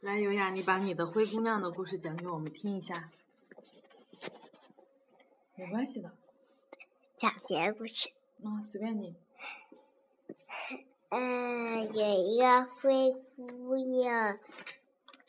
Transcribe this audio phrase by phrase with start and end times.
[0.00, 3.10] 来，优雅，你把你的灰姑娘的故事讲给我们听一下。
[5.54, 6.12] 没关系的。
[7.16, 8.10] 讲别的故事。
[8.44, 9.16] 啊，随便你。
[11.08, 14.38] 嗯，有一个灰姑娘，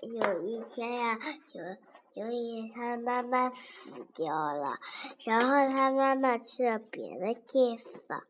[0.00, 1.18] 有一天呀，
[1.52, 4.78] 有由于她妈妈死掉了，
[5.26, 8.24] 然后她妈妈去了别的地方，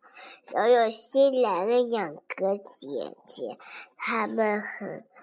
[0.52, 3.56] 然后有新来了两个姐姐，
[3.96, 5.13] 她们很很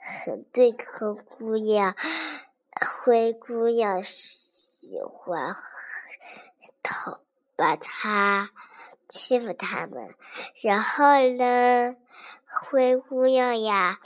[0.00, 1.94] 很对灰姑娘，
[3.04, 5.54] 灰姑娘喜欢
[6.82, 7.20] 讨
[7.56, 8.50] 把她。
[9.12, 10.14] 欺负他们，
[10.62, 11.04] 然后
[11.36, 11.96] 呢，
[12.46, 13.98] 灰姑娘呀，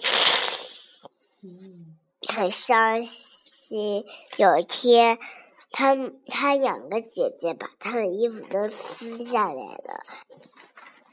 [2.26, 4.06] 很伤心。
[4.38, 5.18] 有一天，
[5.70, 5.94] 她
[6.26, 10.06] 她两个姐姐把她的衣服都撕下来了。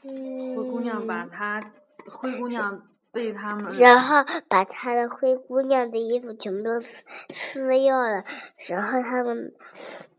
[0.00, 1.74] 灰姑娘把她，
[2.10, 2.88] 灰姑娘。
[3.12, 8.24] 被他们，然后把他的灰姑娘的衣服全部都撕撕掉了，
[8.68, 9.52] 然后他们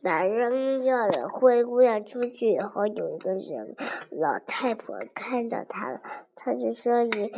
[0.04, 1.28] 把扔掉了。
[1.28, 3.76] 灰姑娘出去以后，有一个人
[4.12, 6.02] 老太婆看到她了，
[6.36, 7.34] 他就说：“你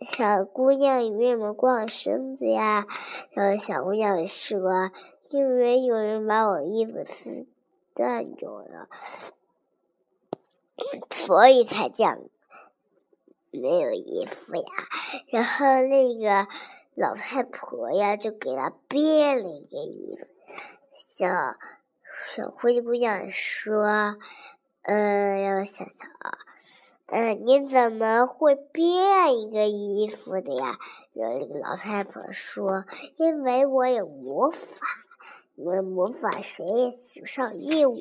[0.00, 2.86] 小姑娘，你为什么光身子呀？”
[3.32, 4.90] 然后小姑娘说
[5.28, 7.46] ：“因为有人把我衣服撕
[7.94, 8.88] 断掉了，
[11.10, 12.18] 所以才这样。”
[13.50, 14.62] 没有衣服呀，
[15.28, 16.46] 然后那个
[16.94, 20.26] 老太婆呀就给他变了一个衣服。
[20.96, 21.28] 小
[22.34, 24.18] 小灰姑娘说
[24.82, 26.38] ：“嗯，让我想想啊，
[27.06, 30.78] 嗯，你怎么会变一个衣服的呀？”
[31.14, 32.84] 然后那个老太婆说
[33.16, 34.66] ：“因为我有魔法，
[35.54, 37.94] 因为魔法谁也使不上应我，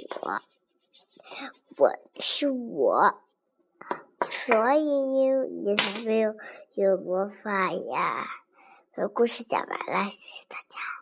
[1.77, 3.21] 我是我。”
[4.29, 6.35] 所以你才没有
[6.73, 8.25] 有魔法呀！
[8.95, 10.96] 我故事讲完了，谢谢大家。